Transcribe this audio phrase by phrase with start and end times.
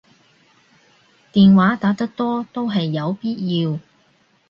[1.31, 3.77] 電話打得多都係有必要